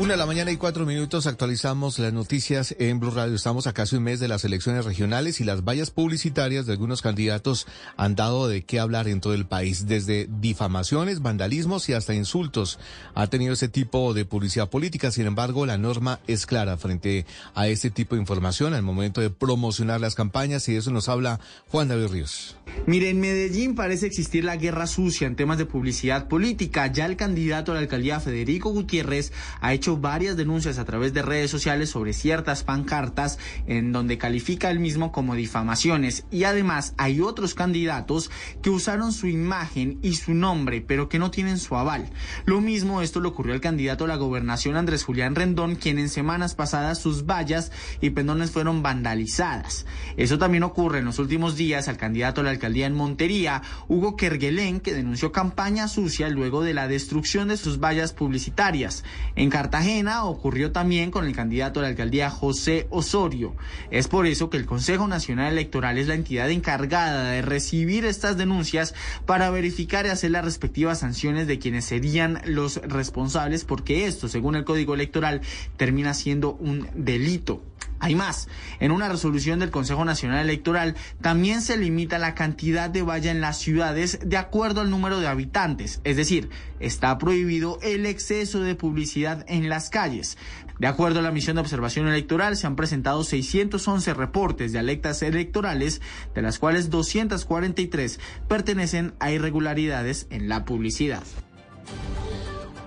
Una 0.00 0.14
de 0.14 0.16
la 0.16 0.24
mañana 0.24 0.50
y 0.50 0.56
cuatro 0.56 0.86
minutos 0.86 1.26
actualizamos 1.26 1.98
las 1.98 2.14
noticias 2.14 2.74
en 2.78 3.00
Blue 3.00 3.10
Radio. 3.10 3.34
Estamos 3.34 3.66
a 3.66 3.74
casi 3.74 3.96
un 3.96 4.04
mes 4.04 4.18
de 4.18 4.28
las 4.28 4.46
elecciones 4.46 4.86
regionales 4.86 5.42
y 5.42 5.44
las 5.44 5.62
vallas 5.62 5.90
publicitarias 5.90 6.64
de 6.64 6.72
algunos 6.72 7.02
candidatos 7.02 7.66
han 7.98 8.14
dado 8.14 8.48
de 8.48 8.62
qué 8.62 8.80
hablar 8.80 9.08
en 9.08 9.20
todo 9.20 9.34
el 9.34 9.44
país, 9.44 9.86
desde 9.86 10.26
difamaciones, 10.40 11.20
vandalismos 11.20 11.86
y 11.90 11.92
hasta 11.92 12.14
insultos. 12.14 12.78
Ha 13.14 13.26
tenido 13.26 13.52
ese 13.52 13.68
tipo 13.68 14.14
de 14.14 14.24
publicidad 14.24 14.70
política. 14.70 15.10
Sin 15.10 15.26
embargo, 15.26 15.66
la 15.66 15.76
norma 15.76 16.18
es 16.26 16.46
clara 16.46 16.78
frente 16.78 17.26
a 17.54 17.68
este 17.68 17.90
tipo 17.90 18.14
de 18.14 18.22
información 18.22 18.72
al 18.72 18.82
momento 18.82 19.20
de 19.20 19.28
promocionar 19.28 20.00
las 20.00 20.14
campañas 20.14 20.66
y 20.70 20.72
de 20.72 20.78
eso 20.78 20.90
nos 20.90 21.10
habla 21.10 21.40
Juan 21.68 21.88
David 21.88 22.06
Ríos. 22.06 22.56
Mire, 22.86 23.10
en 23.10 23.20
Medellín 23.20 23.74
parece 23.74 24.06
existir 24.06 24.44
la 24.44 24.56
guerra 24.56 24.86
sucia 24.86 25.26
en 25.26 25.36
temas 25.36 25.58
de 25.58 25.66
publicidad 25.66 26.26
política. 26.26 26.86
Ya 26.86 27.04
el 27.04 27.16
candidato 27.16 27.72
a 27.72 27.74
la 27.74 27.82
alcaldía 27.82 28.18
Federico 28.18 28.70
Gutiérrez 28.70 29.32
ha 29.60 29.74
hecho 29.74 29.89
varias 29.96 30.36
denuncias 30.36 30.78
a 30.78 30.84
través 30.84 31.12
de 31.12 31.22
redes 31.22 31.50
sociales 31.50 31.90
sobre 31.90 32.12
ciertas 32.12 32.62
pancartas 32.62 33.38
en 33.66 33.92
donde 33.92 34.18
califica 34.18 34.70
él 34.70 34.78
mismo 34.78 35.12
como 35.12 35.34
difamaciones. 35.34 36.24
Y 36.30 36.44
además 36.44 36.94
hay 36.96 37.20
otros 37.20 37.54
candidatos 37.54 38.30
que 38.62 38.70
usaron 38.70 39.12
su 39.12 39.26
imagen 39.26 39.98
y 40.02 40.14
su 40.14 40.34
nombre, 40.34 40.80
pero 40.80 41.08
que 41.08 41.18
no 41.18 41.30
tienen 41.30 41.58
su 41.58 41.76
aval. 41.76 42.10
Lo 42.44 42.60
mismo 42.60 43.02
esto 43.02 43.20
le 43.20 43.28
ocurrió 43.28 43.54
al 43.54 43.60
candidato 43.60 44.04
a 44.04 44.08
la 44.08 44.16
gobernación 44.16 44.76
Andrés 44.76 45.04
Julián 45.04 45.34
Rendón, 45.34 45.76
quien 45.76 45.98
en 45.98 46.08
semanas 46.08 46.54
pasadas 46.54 46.98
sus 46.98 47.26
vallas 47.26 47.72
y 48.00 48.10
pendones 48.10 48.50
fueron 48.50 48.82
vandalizadas. 48.82 49.86
Eso 50.16 50.38
también 50.38 50.62
ocurre 50.62 51.00
en 51.00 51.04
los 51.04 51.18
últimos 51.18 51.56
días 51.56 51.88
al 51.88 51.96
candidato 51.96 52.40
a 52.40 52.44
la 52.44 52.50
alcaldía 52.50 52.86
en 52.86 52.94
Montería, 52.94 53.62
Hugo 53.88 54.16
Kerguelén, 54.16 54.80
que 54.80 54.94
denunció 54.94 55.32
campaña 55.32 55.88
sucia 55.88 56.28
luego 56.28 56.62
de 56.62 56.74
la 56.74 56.88
destrucción 56.88 57.48
de 57.48 57.56
sus 57.56 57.80
vallas 57.80 58.12
publicitarias. 58.12 59.04
En 59.36 59.50
Cartagena 59.50 59.79
ocurrió 60.24 60.72
también 60.72 61.10
con 61.10 61.26
el 61.26 61.34
candidato 61.34 61.80
a 61.80 61.82
la 61.82 61.88
alcaldía 61.88 62.30
José 62.30 62.86
Osorio. 62.90 63.54
Es 63.90 64.08
por 64.08 64.26
eso 64.26 64.50
que 64.50 64.56
el 64.56 64.66
Consejo 64.66 65.08
Nacional 65.08 65.52
Electoral 65.52 65.98
es 65.98 66.06
la 66.08 66.14
entidad 66.14 66.50
encargada 66.50 67.30
de 67.30 67.42
recibir 67.42 68.04
estas 68.04 68.36
denuncias 68.36 68.94
para 69.26 69.50
verificar 69.50 70.06
y 70.06 70.10
hacer 70.10 70.32
las 70.32 70.44
respectivas 70.44 71.00
sanciones 71.00 71.46
de 71.46 71.58
quienes 71.58 71.84
serían 71.84 72.40
los 72.44 72.76
responsables, 72.76 73.64
porque 73.64 74.06
esto, 74.06 74.28
según 74.28 74.54
el 74.56 74.64
Código 74.64 74.94
Electoral, 74.94 75.40
termina 75.76 76.14
siendo 76.14 76.54
un 76.54 76.88
delito. 76.94 77.62
Hay 78.00 78.14
más. 78.14 78.48
En 78.80 78.92
una 78.92 79.08
resolución 79.08 79.58
del 79.58 79.70
Consejo 79.70 80.04
Nacional 80.04 80.40
Electoral 80.40 80.96
también 81.20 81.60
se 81.60 81.76
limita 81.76 82.18
la 82.18 82.34
cantidad 82.34 82.88
de 82.88 83.02
valla 83.02 83.30
en 83.30 83.42
las 83.42 83.58
ciudades 83.58 84.18
de 84.24 84.38
acuerdo 84.38 84.80
al 84.80 84.90
número 84.90 85.20
de 85.20 85.28
habitantes. 85.28 86.00
Es 86.04 86.16
decir, 86.16 86.48
está 86.80 87.18
prohibido 87.18 87.78
el 87.82 88.06
exceso 88.06 88.60
de 88.60 88.74
publicidad 88.74 89.44
en 89.48 89.68
las 89.68 89.90
calles. 89.90 90.38
De 90.78 90.86
acuerdo 90.86 91.18
a 91.18 91.22
la 91.22 91.30
misión 91.30 91.56
de 91.56 91.60
observación 91.60 92.08
electoral, 92.08 92.56
se 92.56 92.66
han 92.66 92.74
presentado 92.74 93.22
611 93.22 94.14
reportes 94.14 94.72
de 94.72 94.78
alertas 94.78 95.20
electorales, 95.20 96.00
de 96.34 96.40
las 96.40 96.58
cuales 96.58 96.88
243 96.88 98.18
pertenecen 98.48 99.12
a 99.20 99.30
irregularidades 99.30 100.26
en 100.30 100.48
la 100.48 100.64
publicidad. 100.64 101.22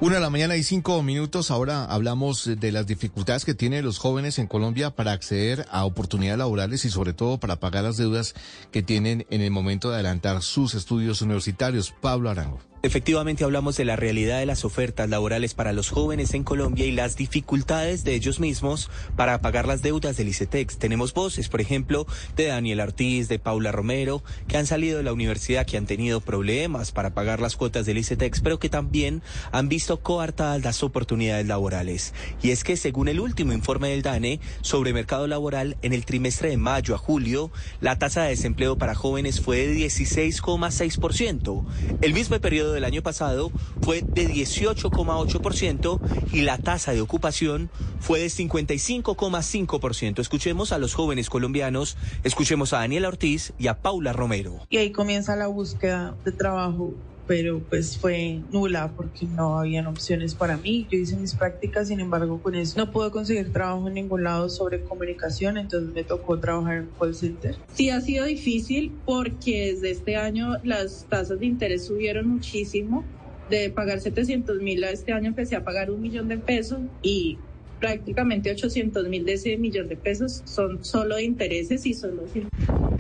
Una 0.04 0.16
de 0.16 0.22
la 0.22 0.30
mañana 0.30 0.58
y 0.58 0.64
cinco 0.64 1.02
minutos. 1.02 1.50
Ahora 1.50 1.86
hablamos 1.86 2.44
de 2.60 2.72
las 2.74 2.86
dificultades 2.86 3.46
que 3.46 3.54
tienen 3.54 3.86
los 3.86 4.00
jóvenes 4.00 4.38
en 4.38 4.48
Colombia 4.48 4.90
para 4.90 5.14
acceder 5.14 5.66
a 5.72 5.86
oportunidades 5.86 6.40
laborales 6.40 6.84
y 6.84 6.90
sobre 6.90 7.14
todo 7.14 7.38
para 7.38 7.56
pagar 7.56 7.86
las 7.86 7.96
deudas 7.96 8.36
que 8.70 8.84
tienen 8.84 9.26
en 9.30 9.40
el 9.40 9.52
momento 9.52 9.88
de 9.88 9.96
adelantar 9.96 10.42
sus 10.42 10.74
estudios 10.74 11.22
universitarios. 11.22 11.94
Pablo 12.02 12.30
Arango. 12.30 12.73
Efectivamente 12.86 13.46
hablamos 13.46 13.78
de 13.78 13.86
la 13.86 13.96
realidad 13.96 14.40
de 14.40 14.46
las 14.46 14.66
ofertas 14.66 15.10
laborales 15.10 15.54
para 15.54 15.72
los 15.72 15.90
jóvenes 15.90 16.34
en 16.34 16.44
Colombia 16.44 16.86
y 16.86 16.92
las 16.92 17.16
dificultades 17.16 18.04
de 18.04 18.14
ellos 18.14 18.42
mismos 18.42 18.92
para 19.16 19.40
pagar 19.40 19.70
las 19.70 19.82
deudas 19.82 20.18
del 20.18 20.28
ICETEX. 20.28 20.80
Tenemos 20.80 21.14
voces, 21.14 21.48
por 21.48 21.62
ejemplo, 21.62 22.06
de 22.36 22.48
Daniel 22.48 22.82
Ortiz, 22.82 23.30
de 23.30 23.40
Paula 23.40 23.72
Romero, 23.72 24.22
que 24.50 24.58
han 24.58 24.66
salido 24.66 24.98
de 24.98 25.04
la 25.04 25.14
universidad, 25.14 25.66
que 25.66 25.78
han 25.78 25.86
tenido 25.86 26.20
problemas 26.20 26.92
para 26.92 27.14
pagar 27.14 27.40
las 27.40 27.56
cuotas 27.56 27.86
del 27.86 28.00
ICETEX, 28.00 28.42
pero 28.42 28.60
que 28.60 28.68
también 28.68 29.22
han 29.54 29.70
visto 29.70 30.02
coartadas 30.02 30.62
las 30.62 30.84
oportunidades 30.84 31.48
laborales. 31.48 32.14
Y 32.42 32.52
es 32.52 32.66
que 32.66 32.76
según 32.76 33.08
el 33.08 33.22
último 33.22 33.54
informe 33.54 33.92
del 33.92 34.02
DANE 34.02 34.42
sobre 34.60 34.92
mercado 34.92 35.26
laboral, 35.28 35.78
en 35.84 35.94
el 35.94 36.04
trimestre 36.04 36.50
de 36.50 36.58
mayo 36.58 36.96
a 36.96 36.98
julio, 36.98 37.50
la 37.80 37.98
tasa 37.98 38.24
de 38.24 38.32
desempleo 38.32 38.78
para 38.78 38.94
jóvenes 38.94 39.40
fue 39.40 39.68
de 39.68 39.74
16,6%. 39.74 41.64
El 42.02 42.14
mismo 42.14 42.38
periodo 42.42 42.73
del 42.74 42.84
año 42.84 43.02
pasado 43.02 43.52
fue 43.82 44.02
de 44.02 44.28
18,8% 44.28 46.00
y 46.32 46.42
la 46.42 46.58
tasa 46.58 46.92
de 46.92 47.02
ocupación 47.02 47.70
fue 48.00 48.20
de 48.20 48.28
55,5%. 48.28 50.20
Escuchemos 50.20 50.72
a 50.72 50.78
los 50.78 50.94
jóvenes 50.94 51.30
colombianos, 51.30 51.98
escuchemos 52.24 52.74
a 52.74 52.80
Daniela 52.80 53.08
Ortiz 53.08 53.54
y 53.58 53.68
a 53.68 53.82
Paula 53.82 54.14
Romero. 54.14 54.60
Y 54.70 54.78
ahí 54.78 54.92
comienza 54.92 55.36
la 55.36 55.48
búsqueda 55.48 56.16
de 56.26 56.32
trabajo 56.32 56.94
pero 57.28 57.62
pues 57.70 57.98
fue 57.98 58.42
nula 58.52 58.92
porque 58.96 59.26
no 59.26 59.60
habían 59.60 59.88
opciones 59.88 60.36
para 60.36 60.58
mí. 60.58 60.88
Yo 60.90 60.98
hice 60.98 61.16
mis 61.16 61.34
prácticas, 61.34 61.88
sin 61.88 62.00
embargo, 62.00 62.42
con 62.42 62.56
eso 62.56 62.78
no 62.78 62.92
pude 62.92 63.12
conseguir 63.12 63.52
trabajo 63.52 63.88
en 63.88 63.94
ningún 63.96 64.24
lado 64.24 64.50
sobre 64.50 64.82
comunicación, 64.82 65.58
entonces 65.58 65.94
me 65.94 66.04
tocó 66.04 66.40
trabajar 66.40 66.78
en 66.78 66.90
call 67.00 67.16
center. 67.16 67.56
Sí 67.74 67.90
ha 67.90 68.02
sido 68.02 68.26
difícil 68.26 68.94
porque 69.06 69.74
desde 69.74 69.92
este 69.92 70.16
año 70.16 70.58
las 70.64 71.06
tasas 71.10 71.40
de 71.40 71.46
interés 71.46 71.86
subieron 71.86 72.28
muchísimo. 72.28 73.04
De 73.50 73.70
pagar 73.70 74.00
700 74.00 74.62
mil 74.62 74.84
a 74.86 74.92
este 74.92 75.12
año 75.12 75.28
empecé 75.28 75.58
a 75.58 75.64
pagar 75.66 75.92
un 75.92 76.02
millón 76.02 76.30
de 76.30 76.38
pesos 76.38 76.80
y 77.02 77.38
prácticamente 77.84 78.50
800 78.50 79.10
mil 79.10 79.26
de 79.26 79.34
ese 79.34 79.58
millón 79.58 79.90
de 79.90 79.98
pesos 79.98 80.42
son 80.46 80.86
solo 80.86 81.20
intereses 81.20 81.86
y 81.86 81.94
solo... 81.94 82.24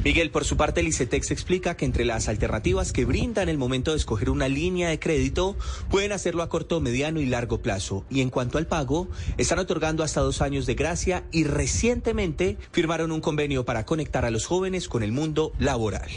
Miguel, 0.03 0.29
por 0.29 0.43
su 0.43 0.57
parte, 0.57 0.81
el 0.81 0.89
ICETEX 0.89 1.31
explica 1.31 1.77
que 1.77 1.85
entre 1.85 2.03
las 2.03 2.27
alternativas 2.27 2.91
que 2.91 3.05
brindan 3.05 3.47
el 3.47 3.57
momento 3.57 3.91
de 3.91 3.97
escoger 3.97 4.29
una 4.29 4.49
línea 4.49 4.89
de 4.89 4.99
crédito, 4.99 5.55
pueden 5.89 6.11
hacerlo 6.11 6.43
a 6.43 6.49
corto, 6.49 6.81
mediano 6.81 7.21
y 7.21 7.25
largo 7.25 7.61
plazo. 7.61 8.03
Y 8.09 8.19
en 8.19 8.29
cuanto 8.29 8.57
al 8.57 8.67
pago, 8.67 9.07
están 9.37 9.59
otorgando 9.59 10.03
hasta 10.03 10.19
dos 10.19 10.41
años 10.41 10.65
de 10.65 10.75
gracia 10.75 11.23
y 11.31 11.45
recientemente 11.45 12.57
firmaron 12.73 13.13
un 13.13 13.21
convenio 13.21 13.63
para 13.63 13.85
conectar 13.85 14.25
a 14.25 14.31
los 14.31 14.45
jóvenes 14.45 14.89
con 14.89 15.01
el 15.01 15.13
mundo 15.13 15.53
laboral. 15.59 16.09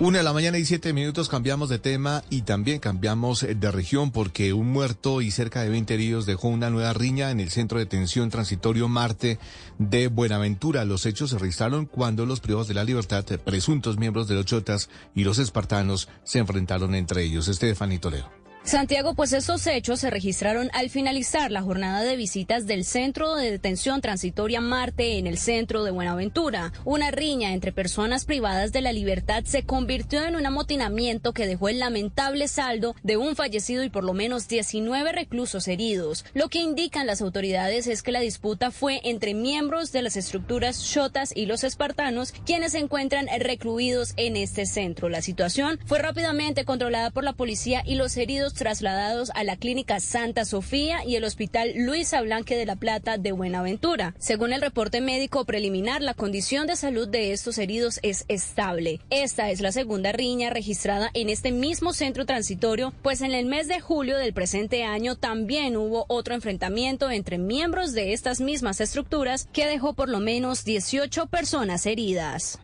Una 0.00 0.18
de 0.18 0.24
la 0.24 0.32
mañana 0.32 0.58
y 0.58 0.64
siete 0.64 0.92
minutos 0.92 1.28
cambiamos 1.28 1.68
de 1.68 1.80
tema 1.80 2.22
y 2.30 2.42
también 2.42 2.78
cambiamos 2.78 3.44
de 3.44 3.70
región 3.72 4.12
porque 4.12 4.52
un 4.52 4.70
muerto 4.70 5.22
y 5.22 5.32
cerca 5.32 5.62
de 5.62 5.70
20 5.70 5.92
heridos 5.92 6.24
dejó 6.24 6.46
una 6.46 6.70
nueva 6.70 6.92
riña 6.92 7.32
en 7.32 7.40
el 7.40 7.50
centro 7.50 7.78
de 7.78 7.86
detención 7.86 8.30
transitorio 8.30 8.88
Marte 8.88 9.40
de 9.78 10.06
Buenaventura. 10.06 10.84
Los 10.84 11.04
hechos 11.04 11.30
se 11.30 11.38
registraron 11.38 11.86
cuando 11.86 12.26
los 12.26 12.38
privados 12.38 12.68
de 12.68 12.74
la 12.74 12.84
libertad, 12.84 13.24
presuntos 13.44 13.98
miembros 13.98 14.28
de 14.28 14.36
los 14.36 14.46
Chotas 14.46 14.88
y 15.16 15.24
los 15.24 15.40
espartanos, 15.40 16.08
se 16.22 16.38
enfrentaron 16.38 16.94
entre 16.94 17.24
ellos. 17.24 17.48
Estefanito 17.48 18.08
Toledo. 18.08 18.37
Santiago, 18.68 19.14
pues 19.14 19.32
estos 19.32 19.66
hechos 19.66 20.00
se 20.00 20.10
registraron 20.10 20.68
al 20.74 20.90
finalizar 20.90 21.50
la 21.50 21.62
jornada 21.62 22.02
de 22.02 22.16
visitas 22.16 22.66
del 22.66 22.84
Centro 22.84 23.34
de 23.34 23.50
Detención 23.50 24.02
Transitoria 24.02 24.60
Marte 24.60 25.16
en 25.16 25.26
el 25.26 25.38
centro 25.38 25.84
de 25.84 25.90
Buenaventura. 25.90 26.74
Una 26.84 27.10
riña 27.10 27.54
entre 27.54 27.72
personas 27.72 28.26
privadas 28.26 28.70
de 28.70 28.82
la 28.82 28.92
libertad 28.92 29.44
se 29.46 29.62
convirtió 29.62 30.22
en 30.22 30.36
un 30.36 30.44
amotinamiento 30.44 31.32
que 31.32 31.46
dejó 31.46 31.70
el 31.70 31.78
lamentable 31.78 32.46
saldo 32.46 32.94
de 33.02 33.16
un 33.16 33.36
fallecido 33.36 33.84
y 33.84 33.88
por 33.88 34.04
lo 34.04 34.12
menos 34.12 34.48
19 34.48 35.12
reclusos 35.12 35.66
heridos. 35.66 36.26
Lo 36.34 36.50
que 36.50 36.58
indican 36.58 37.06
las 37.06 37.22
autoridades 37.22 37.86
es 37.86 38.02
que 38.02 38.12
la 38.12 38.20
disputa 38.20 38.70
fue 38.70 39.00
entre 39.02 39.32
miembros 39.32 39.92
de 39.92 40.02
las 40.02 40.18
estructuras 40.18 40.80
shotas 40.80 41.32
y 41.34 41.46
los 41.46 41.64
espartanos, 41.64 42.32
quienes 42.44 42.72
se 42.72 42.80
encuentran 42.80 43.28
recluidos 43.38 44.12
en 44.18 44.36
este 44.36 44.66
centro. 44.66 45.08
La 45.08 45.22
situación 45.22 45.80
fue 45.86 46.00
rápidamente 46.00 46.66
controlada 46.66 47.08
por 47.10 47.24
la 47.24 47.32
policía 47.32 47.82
y 47.86 47.94
los 47.94 48.14
heridos 48.18 48.57
trasladados 48.58 49.30
a 49.34 49.44
la 49.44 49.56
clínica 49.56 50.00
Santa 50.00 50.44
Sofía 50.44 51.04
y 51.04 51.16
el 51.16 51.24
hospital 51.24 51.72
Luisa 51.76 52.20
Blanque 52.20 52.56
de 52.56 52.66
la 52.66 52.76
Plata 52.76 53.16
de 53.16 53.32
Buenaventura. 53.32 54.14
Según 54.18 54.52
el 54.52 54.60
reporte 54.60 55.00
médico 55.00 55.44
preliminar, 55.44 56.02
la 56.02 56.14
condición 56.14 56.66
de 56.66 56.76
salud 56.76 57.08
de 57.08 57.32
estos 57.32 57.56
heridos 57.58 58.00
es 58.02 58.24
estable. 58.28 59.00
Esta 59.10 59.50
es 59.50 59.60
la 59.60 59.72
segunda 59.72 60.12
riña 60.12 60.50
registrada 60.50 61.10
en 61.14 61.30
este 61.30 61.52
mismo 61.52 61.92
centro 61.92 62.26
transitorio, 62.26 62.92
pues 63.02 63.22
en 63.22 63.32
el 63.32 63.46
mes 63.46 63.68
de 63.68 63.80
julio 63.80 64.18
del 64.18 64.34
presente 64.34 64.84
año 64.84 65.16
también 65.16 65.76
hubo 65.76 66.04
otro 66.08 66.34
enfrentamiento 66.34 67.10
entre 67.10 67.38
miembros 67.38 67.92
de 67.92 68.12
estas 68.12 68.40
mismas 68.40 68.80
estructuras 68.80 69.48
que 69.52 69.66
dejó 69.66 69.94
por 69.94 70.08
lo 70.08 70.20
menos 70.20 70.64
18 70.64 71.26
personas 71.26 71.86
heridas. 71.86 72.58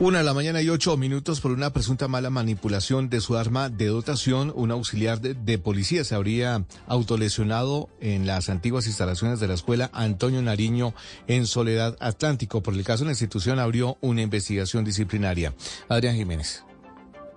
Una 0.00 0.20
de 0.20 0.24
la 0.24 0.32
mañana 0.32 0.62
y 0.62 0.70
ocho 0.70 0.96
minutos 0.96 1.42
por 1.42 1.50
una 1.50 1.74
presunta 1.74 2.08
mala 2.08 2.30
manipulación 2.30 3.10
de 3.10 3.20
su 3.20 3.36
arma 3.36 3.68
de 3.68 3.88
dotación. 3.88 4.50
Un 4.56 4.70
auxiliar 4.70 5.20
de, 5.20 5.34
de, 5.34 5.58
policía 5.58 6.04
se 6.04 6.14
habría 6.14 6.64
autolesionado 6.86 7.90
en 8.00 8.26
las 8.26 8.48
antiguas 8.48 8.86
instalaciones 8.86 9.40
de 9.40 9.48
la 9.48 9.52
escuela 9.52 9.90
Antonio 9.92 10.40
Nariño 10.40 10.94
en 11.26 11.46
Soledad 11.46 11.98
Atlántico. 12.00 12.62
Por 12.62 12.72
el 12.72 12.82
caso, 12.82 13.04
la 13.04 13.10
institución 13.10 13.58
abrió 13.58 13.98
una 14.00 14.22
investigación 14.22 14.86
disciplinaria. 14.86 15.52
Adrián 15.90 16.16
Jiménez. 16.16 16.64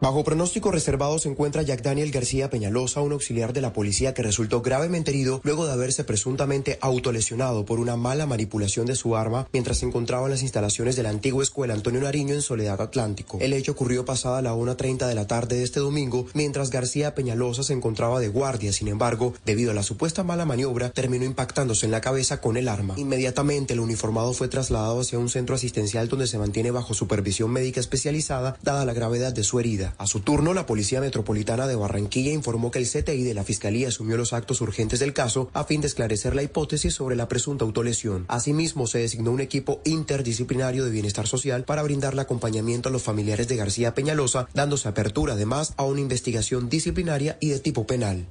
Bajo 0.03 0.25
pronóstico 0.25 0.69
reservado 0.69 1.17
se 1.17 1.29
encuentra 1.29 1.61
Jack 1.61 1.81
Daniel 1.81 2.11
García 2.11 2.49
Peñalosa, 2.49 2.99
un 2.99 3.13
auxiliar 3.13 3.53
de 3.53 3.61
la 3.61 3.71
policía 3.71 4.13
que 4.13 4.21
resultó 4.21 4.61
gravemente 4.61 5.11
herido 5.11 5.39
luego 5.45 5.65
de 5.65 5.71
haberse 5.71 6.03
presuntamente 6.03 6.77
autolesionado 6.81 7.63
por 7.63 7.79
una 7.79 7.95
mala 7.95 8.25
manipulación 8.25 8.85
de 8.85 8.97
su 8.97 9.15
arma 9.15 9.47
mientras 9.53 9.77
se 9.77 9.85
encontraba 9.85 10.25
en 10.25 10.31
las 10.31 10.41
instalaciones 10.41 10.97
de 10.97 11.03
la 11.03 11.09
antigua 11.09 11.41
escuela 11.41 11.73
Antonio 11.73 12.01
Nariño 12.01 12.33
en 12.33 12.41
Soledad 12.41 12.81
Atlántico. 12.81 13.37
El 13.39 13.53
hecho 13.53 13.71
ocurrió 13.71 14.03
pasada 14.03 14.41
la 14.41 14.53
1.30 14.53 15.07
de 15.07 15.15
la 15.15 15.25
tarde 15.25 15.55
de 15.55 15.63
este 15.63 15.79
domingo 15.79 16.25
mientras 16.33 16.69
García 16.69 17.15
Peñalosa 17.15 17.63
se 17.63 17.71
encontraba 17.71 18.19
de 18.19 18.27
guardia. 18.27 18.73
Sin 18.73 18.89
embargo, 18.89 19.33
debido 19.45 19.71
a 19.71 19.73
la 19.73 19.83
supuesta 19.83 20.21
mala 20.21 20.43
maniobra, 20.43 20.89
terminó 20.89 21.23
impactándose 21.23 21.85
en 21.85 21.93
la 21.93 22.01
cabeza 22.01 22.41
con 22.41 22.57
el 22.57 22.67
arma. 22.67 22.95
Inmediatamente 22.97 23.71
el 23.71 23.79
uniformado 23.79 24.33
fue 24.33 24.49
trasladado 24.49 24.99
hacia 24.99 25.17
un 25.17 25.29
centro 25.29 25.55
asistencial 25.55 26.09
donde 26.09 26.27
se 26.27 26.37
mantiene 26.37 26.71
bajo 26.71 26.93
supervisión 26.93 27.51
médica 27.51 27.79
especializada 27.79 28.57
dada 28.63 28.83
la 28.83 28.91
gravedad 28.91 29.31
de 29.31 29.45
su 29.45 29.61
herida. 29.61 29.92
A 29.97 30.07
su 30.07 30.19
turno, 30.19 30.53
la 30.53 30.65
Policía 30.65 31.01
Metropolitana 31.01 31.67
de 31.67 31.75
Barranquilla 31.75 32.31
informó 32.31 32.71
que 32.71 32.79
el 32.79 32.89
CTI 32.89 33.23
de 33.23 33.33
la 33.33 33.43
Fiscalía 33.43 33.89
asumió 33.89 34.17
los 34.17 34.33
actos 34.33 34.61
urgentes 34.61 34.99
del 34.99 35.13
caso 35.13 35.49
a 35.53 35.63
fin 35.63 35.81
de 35.81 35.87
esclarecer 35.87 36.35
la 36.35 36.43
hipótesis 36.43 36.93
sobre 36.93 37.15
la 37.15 37.27
presunta 37.27 37.65
autolesión. 37.65 38.25
Asimismo, 38.27 38.87
se 38.87 38.99
designó 38.99 39.31
un 39.31 39.41
equipo 39.41 39.81
interdisciplinario 39.85 40.85
de 40.85 40.91
bienestar 40.91 41.27
social 41.27 41.63
para 41.63 41.83
brindarle 41.83 42.21
acompañamiento 42.21 42.89
a 42.89 42.91
los 42.91 43.03
familiares 43.03 43.47
de 43.47 43.55
García 43.55 43.93
Peñalosa, 43.93 44.47
dándose 44.53 44.87
apertura 44.87 45.33
además 45.33 45.73
a 45.77 45.83
una 45.83 46.01
investigación 46.01 46.69
disciplinaria 46.69 47.37
y 47.39 47.49
de 47.49 47.59
tipo 47.59 47.85
penal. 47.85 48.27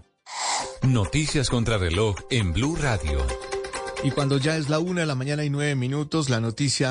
Noticias 0.82 1.48
contra 1.48 1.78
reloj 1.78 2.16
en 2.30 2.52
Blue 2.52 2.76
Radio. 2.76 3.24
Y 4.04 4.10
cuando 4.10 4.36
ya 4.38 4.56
es 4.56 4.68
la 4.68 4.80
una 4.80 5.02
de 5.02 5.06
la 5.06 5.14
mañana 5.14 5.44
y 5.44 5.50
nueve 5.50 5.76
minutos, 5.76 6.28
la 6.28 6.40
noticia 6.40 6.90